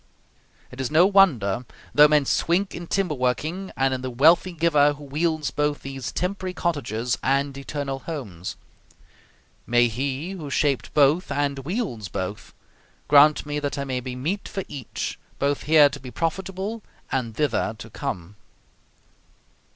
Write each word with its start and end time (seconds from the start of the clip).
It 0.71 0.81
is 0.81 0.89
no 0.89 1.05
wonder 1.05 1.63
though 1.93 2.07
men 2.07 2.25
swink 2.25 2.73
in 2.73 2.87
timber 2.87 3.13
working, 3.13 3.71
and 3.77 3.93
in 3.93 4.01
the 4.01 4.09
wealthy 4.09 4.51
Giver 4.51 4.93
who 4.93 5.03
wields 5.03 5.51
both 5.51 5.83
these 5.83 6.11
temporary 6.11 6.55
cottages 6.55 7.19
and 7.21 7.55
eternal 7.55 7.99
homes. 7.99 8.55
May 9.67 9.89
He 9.89 10.31
who 10.31 10.49
shaped 10.49 10.91
both 10.95 11.31
and 11.31 11.59
wields 11.59 12.07
both, 12.09 12.51
grant 13.07 13.45
me 13.45 13.59
that 13.59 13.77
I 13.77 13.83
may 13.83 13.99
be 13.99 14.15
meet 14.15 14.47
for 14.49 14.63
each, 14.67 15.19
both 15.37 15.61
here 15.65 15.87
to 15.89 15.99
be 15.99 16.09
profitable 16.09 16.81
and 17.11 17.35
thither 17.35 17.75
to 17.77 17.89
come. 17.91 18.37